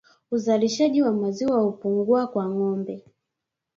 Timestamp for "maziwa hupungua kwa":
1.13-2.49